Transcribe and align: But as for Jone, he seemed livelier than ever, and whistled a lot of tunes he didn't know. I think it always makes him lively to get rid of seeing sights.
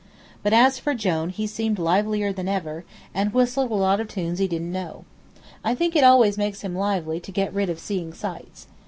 But 0.41 0.51
as 0.51 0.79
for 0.79 0.95
Jone, 0.95 1.29
he 1.29 1.45
seemed 1.45 1.77
livelier 1.77 2.33
than 2.33 2.47
ever, 2.47 2.85
and 3.13 3.31
whistled 3.35 3.69
a 3.69 3.75
lot 3.75 3.99
of 3.99 4.07
tunes 4.07 4.39
he 4.39 4.47
didn't 4.47 4.71
know. 4.71 5.05
I 5.63 5.75
think 5.75 5.95
it 5.95 6.03
always 6.03 6.39
makes 6.39 6.61
him 6.61 6.75
lively 6.75 7.19
to 7.19 7.31
get 7.31 7.53
rid 7.53 7.69
of 7.69 7.77
seeing 7.77 8.11
sights. 8.11 8.65